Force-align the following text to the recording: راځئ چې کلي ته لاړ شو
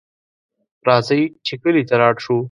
راځئ 0.87 1.21
چې 1.45 1.53
کلي 1.61 1.83
ته 1.89 1.95
لاړ 2.01 2.15
شو 2.23 2.37